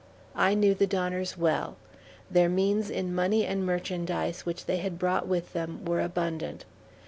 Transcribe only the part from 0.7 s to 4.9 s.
the Donners well; their means in money and merchandise which they